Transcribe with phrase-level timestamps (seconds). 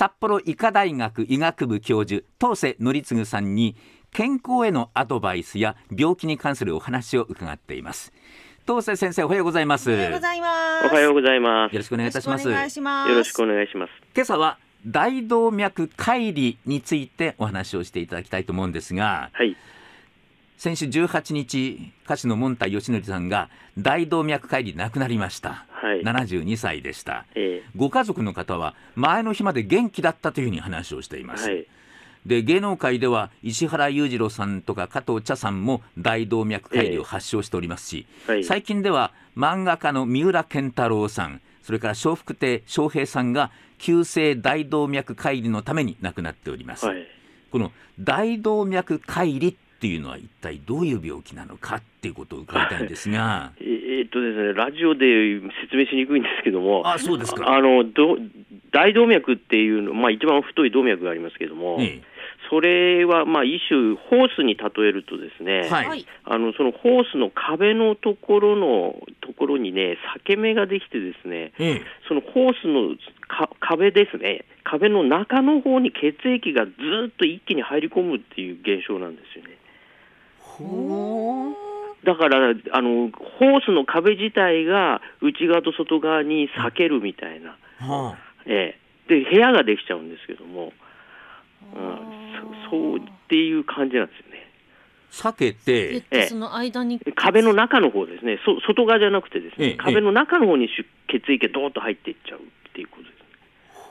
[0.00, 3.76] 札幌医科大学医学部教授東瀬則次さんに
[4.10, 8.10] 健康へのアドバイスや病気に関するお話を伺っています
[8.66, 10.86] 東瀬先生おはようございますおはようございます。
[10.86, 11.72] おはようございます。
[11.74, 13.10] よろしくお願いいたしますよろしくお願いします。
[13.10, 13.90] よろしくお願いします。
[14.14, 19.54] 今朝は大動脈解離についてお話をしていただきたいと思うんですがはい。
[20.56, 26.02] 先週18日歌手のモンタヨシノリさんが大動脈解離で亡くなりました、はい。
[26.02, 31.66] 72歳でしたえご家族の方は前の日まで元気だったというふうに話をしています、ーはい。
[32.26, 38.44] で芸能界では石原裕次郎さんとか加藤茶さんも大動脈解離を発症しておりますし、はい。
[38.44, 47.06] 最近では漫画家の三浦健太郎さんそれから笑福亭笑瓶さんが急性大動脈解離のために亡くなっております、はい。
[47.50, 53.52] この大動脈解離っていうのは一体どういう病気なのかっていうことを伺いたいんですが。
[53.58, 57.56] えーっとですね、ラジオで説明しにくいんですけども、あそうですか。
[57.56, 58.18] あのど
[58.72, 62.02] 大動脈っていうの、まあ一番太い動脈がありますけども、え
[62.50, 65.88] それはまあ一種ホースに例えるとですね、はい。
[65.88, 66.06] はい。
[66.24, 71.82] あのそのホースの壁のところのところにね裂け目ができてですね、ええ。
[72.08, 72.96] そのホースの
[73.28, 76.72] か壁ですね、壁の中の方に血液がず
[77.08, 79.49] っと一気に入り込むっていう現象なんですよね。
[80.60, 81.54] ほ
[82.04, 88.16] だからあのホースの壁自体が内側と外側に裂けるみたいな、うは
[88.46, 90.72] ええ、で部屋ができちゃうんですけども、
[91.74, 92.00] うん、
[92.66, 94.46] そそうっていう感じなんですよね。
[95.12, 97.00] あ避けてえっとその間に。
[97.14, 103.14] 壁の中の方ですね、そ外側じゃなくてですね、ええ壁の中の方にし血液がどーっと入っていっちゃうっていうことです。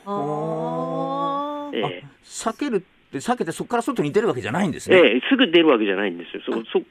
[0.05, 2.03] あーえあえ。
[2.23, 6.43] 避けるって避けてそこから外に出るわけじゃないんですね、ええ、すぐ出るわけじゃないんですよ。
[6.45, 6.85] そそ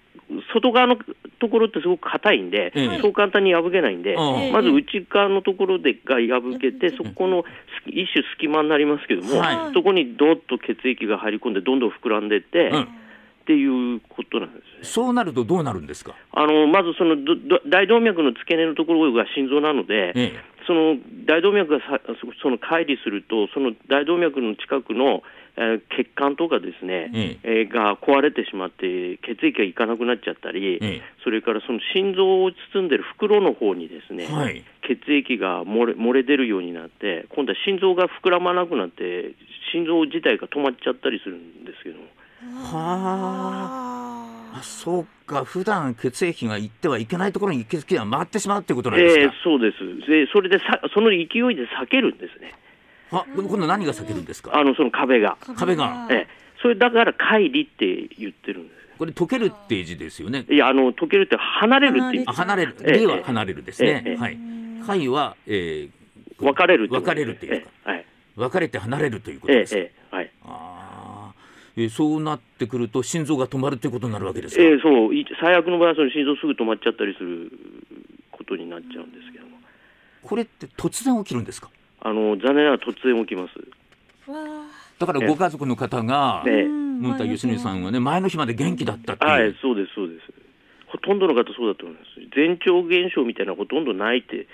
[0.52, 0.96] 外側の
[1.40, 4.14] ところってすごく硬いんで、ええそう簡単に破けないんで、
[4.52, 7.44] まず内側のところでが破けて、そこの
[7.84, 9.72] す一種隙間になりますけども、はい。
[9.72, 12.82] そこにどっと血液が入り込んで、どんどん膨らんでいって、うん。
[12.82, 12.86] っ
[13.48, 14.62] ていうことなんですね。
[14.82, 20.32] そうなるとどうなるんですか、あのまずそのどど大動脈の付け根のところが心臓なので、え
[20.68, 25.22] その大動脈がさそその乖離すると、その大動脈の近くの、
[25.56, 27.48] えー血管とかですね、ええ。
[27.62, 31.00] ーが壊れてしまって、血液がいかなくなっちゃったり、え。
[31.24, 34.62] それからその心臓を包んでる袋の方にですね、はい。
[34.86, 39.32] 血液が漏れ漏れ出るようになって、今度は心臓が膨らまなくなって、
[39.72, 42.04] 心臓自体が止まっちゃったりするんですけども、
[42.54, 43.57] はあ
[44.62, 45.44] そうか。
[45.44, 50.08] 普段血液が行ってはいけないところに血液が回ってしまうってことなんですか、えーそうです。
[50.08, 52.54] で、それでさその勢いで避けるんですね、
[53.10, 54.50] あ今度何が避けるんですか？
[54.54, 55.36] あのその壁が。
[55.42, 56.08] ー壁が。
[56.10, 56.26] ええ、
[56.62, 60.44] それだから乖離って言ってるんでこれ溶けるっていう字ですよね。
[60.46, 60.52] す。
[60.52, 62.76] いや、あの溶けるって離れるっていうあ離れる。
[62.80, 62.98] ええ。
[62.98, 64.16] 理は離れるですね、ええ。
[64.16, 64.38] はい。
[64.86, 67.90] 解は、えー、分かれるってこと分かれるっていうか、ええ。
[67.90, 68.04] はい。
[68.34, 70.07] 分かれて離れるということええですか、ええ
[71.82, 75.14] えーそうなってくると心臓が止まるということになるわけですか、ええそう。
[75.14, 77.52] い最悪の場合はその心臓すぐ止まっちゃったりする
[78.30, 79.58] ことになっちゃうんですけども。
[80.22, 81.70] これって突然起きるんですか？
[82.00, 84.30] あの残念ながら突然起きます。
[84.30, 84.36] わ
[84.98, 86.64] だからご家族の方が、ええ。
[86.64, 90.32] ムンタ吉野さんはね前の日まで元気だったっていう、はいそうですそうです。
[90.88, 92.08] ほとんどの方そうだと思います。
[92.34, 94.48] 前兆現象みたいなほとんどないって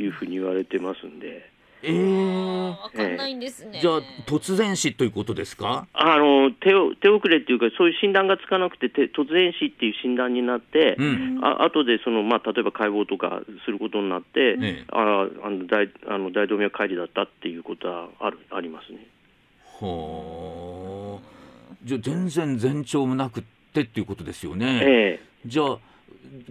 [0.00, 1.50] いうふうに言われてますんで
[1.82, 2.68] えー。
[2.68, 3.78] わかんないんですね。
[3.80, 5.86] じゃあ突然死ということですか？
[5.92, 11.40] あの手を手遅れっていうかそういう診断がつかなくてて突然死っていう診断になって、うん。
[11.42, 14.84] あ後でその、まあ、例えば解剖とかすることになって、ええ。
[14.90, 19.06] ああの大あの大動脈解離だったっていうことはあるありますね。
[19.80, 21.38] はあ。
[21.84, 25.20] じゃあ全然前兆もなくってっていうことですよね、え。
[25.46, 25.78] じゃあ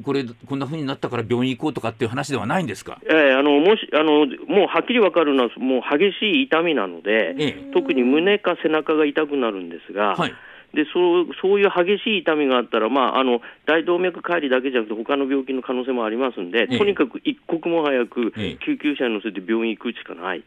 [0.03, 3.00] これこんな風になったから病院行こうとかっていう話ではないんですか？
[3.03, 10.34] えええあのもしあのもうはっきり分かるのはもう激しい痛みなので、ええ特に胸か背中が痛くなるんですが、はい。
[10.73, 16.78] でそうそういう激しい痛みがあったら、まあ、あの大動脈解離だけじゃなくて他の病気の可能性もありますんで、ええ。
[16.78, 18.66] とにかく一刻も早くええ。
[18.66, 20.44] 救急車に乗せて病院行くしかない。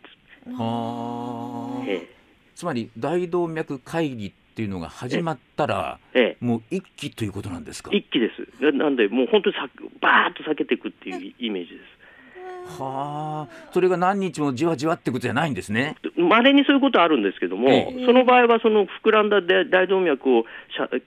[1.86, 2.08] で
[2.54, 6.44] つまり大動脈解離っていうのが始まったらええ。
[6.44, 7.90] もう一気ということなんですか？
[7.92, 8.64] え、一気です。
[8.64, 9.68] ななんで、もう本当にさ
[10.00, 12.00] バーッと避けていくっていうイメージです。
[12.78, 13.70] はあ。
[13.72, 15.96] それが何日もじわじわってことじゃないんですね。
[16.16, 20.44] まれにそういうことはあるんですけども、えその場合はその膨らんだ大大動脈を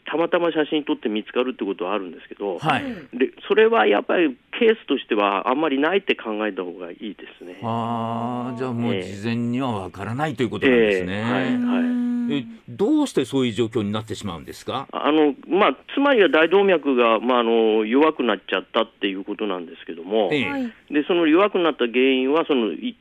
[0.06, 7.60] たまたま写真撮って見つかるってことはあるんですけど、はい、でそれはやっぱりケースとしてはあんまりないって考えた方がいいですね。
[7.62, 8.58] はあ。
[8.58, 9.04] じゃあもうええ。
[9.04, 11.24] 事前にはわからないということなんですね、ええ。
[11.24, 11.84] はい
[12.32, 14.88] えどうしてそういう状況になってしまうんですか？
[14.92, 22.96] あのまあ、つまりは大動脈が、まあ、あの弱くなっちゃったっていうことなんですけども、でその弱くなった原因はその一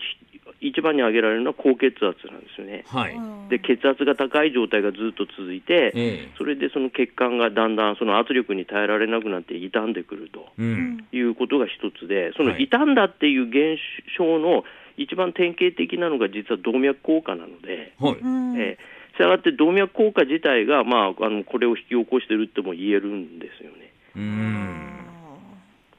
[0.61, 2.85] 一番に挙げられるのは高血圧なんですよね。
[2.87, 3.19] はい。
[3.51, 10.47] で血圧が高い状態がずっと続いて、えそれでその血管がだんだんその圧力に耐えられなくなって傷んでくると。
[10.61, 11.05] えうん。
[11.13, 12.69] いうことが一つで、そのはい。
[12.69, 13.81] 傷んだっていう現
[14.17, 14.63] 象の
[14.97, 18.19] 一番典型的なのが実は動脈硬化なので、はい。
[18.21, 18.57] うん。
[18.57, 23.93] えー、したがって動脈硬化自体が、まあ、あのこれを引き起こしてるっても言えるんですよね。
[24.17, 24.89] うん。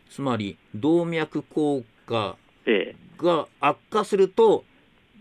[0.10, 2.36] つまり動脈硬化
[2.66, 4.66] えが悪化すると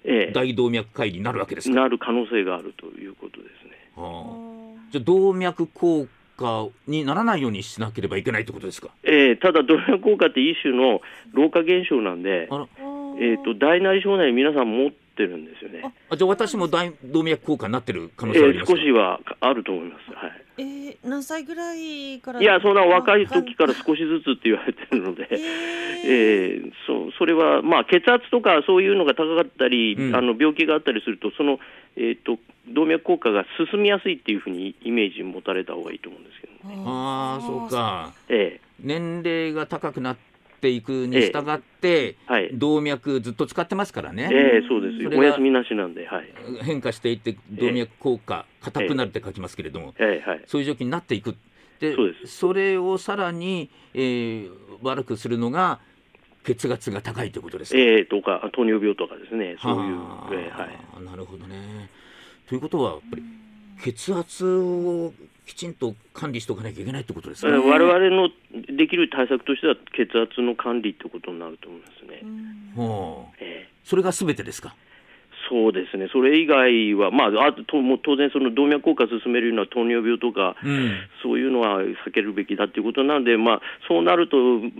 [0.04, 0.32] ええ。
[0.32, 3.70] 大動脈解離になるわけですえか、なる可能性があるということですね。
[3.94, 4.80] はあ。
[4.90, 8.88] じゃあ動脈硬化にならないようにしなければいけないってことですか？
[9.04, 9.36] ええ。
[9.36, 11.02] ただ動脈硬化って一種の
[11.32, 15.94] 老化現象なんで、えー、と大内小内皆さん持ってるんですよね。
[16.10, 20.14] あじゃあ私も大動脈硬化になってる可え能性はありますか、ー少しはあると思います。
[20.14, 20.42] はい。
[20.58, 25.38] えー、何歳ぐらいからいや、そんな若い時から少しずつって言われてるので、 え
[26.04, 31.58] えーそそれは、まあ、血圧とかそういうのが高かったり、うんあの病気があったりすると、その、
[31.96, 32.38] えー、と
[32.68, 36.82] 動脈硬化が進みやすいっていうふうにイメージ持たれた方がいいと思うんですけどね。
[36.86, 40.31] ああそうかえ年齢が高くなって
[40.68, 45.10] いくに従って、はい動脈ずっと使ってますからえね、えーそうですよ。
[45.14, 46.28] お休みなしなんで、はい。
[46.62, 50.42] 変化していって動脈硬化硬くなるって書きますけれども、えーはい。
[50.46, 51.36] そういう状況になっていく
[51.80, 54.50] でそうですそれをさらに、えー
[54.82, 55.78] 悪くするのが
[56.44, 61.04] 血圧が高いということですか、えー、とか、糖尿病とかですね、そういう、はあえーはい。
[61.04, 61.88] なるほどね。
[62.48, 63.22] ということはやっぱり
[63.82, 65.12] 血圧を
[65.52, 68.30] きちんと管理しておかなきゃいけないってことですか、えー我々の
[68.74, 72.22] できる対策としては、血圧の管理ってことになると思いますね。
[72.76, 73.88] はあえー。
[73.88, 74.74] それがすべてですか？
[75.50, 80.94] そうですね、それ以外は、まあ、あともう当然、その動脈硬化を進めるような糖尿病とか、うん。
[81.22, 84.36] そういうのは避けるべきだということなので、まあ、そうなると、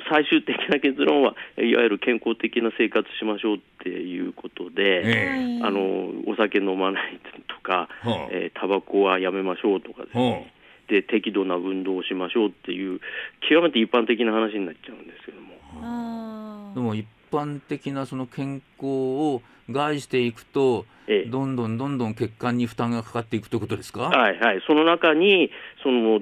[0.08, 10.52] 最終的な結論は、いわゆる健康的な生活しましょうっていうことで、えあのお酒飲まないとか、はあえータバコはやめましょうとかですはね、
[10.92, 13.00] で適度な運動をしましょうっていう、
[13.48, 15.58] 極めて一般的な話になっちゃうんですけども。
[15.80, 24.02] あでも一般的なその健康を害していくと、ええどんどんどんどん血管に負担がかかっていくということですか？
[24.02, 25.50] はいはい、その中に
[25.82, 26.20] その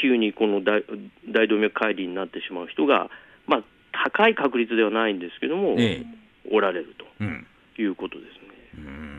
[0.00, 0.84] 急にこの大
[1.28, 3.10] 大動脈解離になってしまう人が、
[3.46, 6.04] まあ、高い確率ではないんですけども、え
[6.50, 7.46] おられるうん。
[7.76, 8.38] ということですね。
[8.74, 9.17] うーん。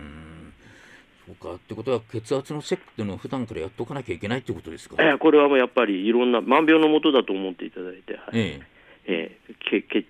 [1.41, 4.95] そうかってことは血圧のチェックっていうのを普段からやっておかなきゃいけないってことですか？
[4.99, 8.67] えーこれはもうやっぱりいろんな万病のもとだと思っていただいて、はいええ。
[9.05, 10.05] えーけけ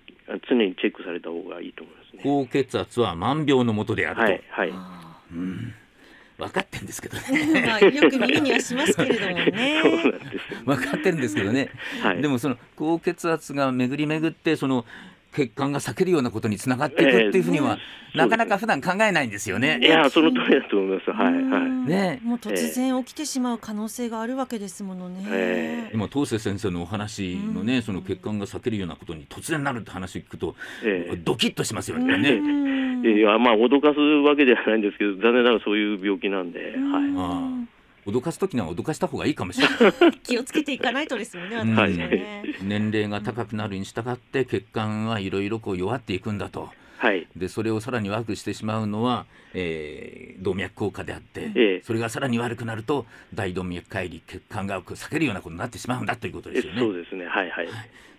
[0.48, 2.20] 常にチェックされた方がいいと思いますね。
[2.22, 4.22] 高血圧は万病のもとであると。
[4.22, 5.74] はいはいあうん。
[6.38, 7.22] 分かってんですけどね。
[7.28, 11.68] ー まあよく耳にはしますけれどもね そうなんですよ、分かってるんですけどね。
[12.02, 14.86] はい、でもその高血圧が巡り巡ってその
[15.32, 19.78] 血管が避けるようなことにつながっていくっていうふうには、ええなかなか普段考えないんですよね。
[19.80, 21.12] いやその通りだと思います。
[21.12, 21.42] はいはい。
[21.42, 25.24] うんねもう突然起きてしまう可能性があるわけですものね。
[25.28, 32.14] え今東瀬先生のお話のね、うんその血管が避けるようなことに突然なるって話を聞くと、えドキッとしますよね。
[32.14, 37.59] うんえいやまあ脅かすわけではないんですけど残念ながらそういう病気なんで、うんはい。
[38.06, 39.74] あ脅かす時には脅かした方がいいかもしれな
[40.08, 40.12] い。
[40.22, 41.56] 気をつけていかないとですよね。
[41.56, 42.42] うん私もね。
[42.62, 46.70] 年齢が高くなるに従って血管はいろいろこう弱っていくんだと。
[46.98, 47.26] はい。
[47.34, 53.04] でそれをさらに悪くしてしまうのは、えー動脈硬化であって、ええそれがさらに悪くなると
[53.34, 56.78] 大動脈解離血管が避けるようなことになってしまうんだということですよね。
[56.80, 57.26] そうですね。
[57.26, 57.68] はいはい。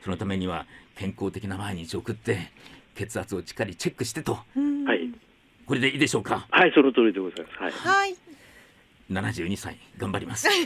[0.04, 2.52] そのためには健康的な毎日を送って
[2.96, 5.10] 血圧をしっかりチェックしてとうんはい。
[5.66, 6.46] これでいいでしょうか？
[6.52, 7.58] はい、その通りでございます。
[7.58, 7.72] はい。
[7.72, 8.16] はい。
[9.12, 10.48] 72歳頑張ります。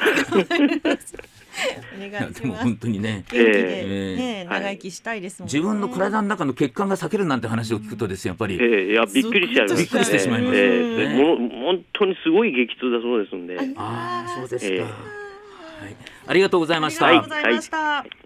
[1.97, 2.63] お願いしでもます。
[2.65, 3.23] 本当にね。
[3.31, 4.61] 元気でえねはい。
[4.61, 5.53] 長生きしたいですもんね。
[5.53, 10.57] 自分の体の中の血管が避けるなんて話を聞くとですねやっぱり、えーいやびっくりしちゃいます、びっくりしてしまいます。
[10.57, 13.55] えねーもの本当にすごい激痛だそうですんで。
[13.55, 14.81] はいああそうですか、ええ。
[14.81, 14.91] はい、
[16.27, 18.24] ありがとうございました、ありがとうございました。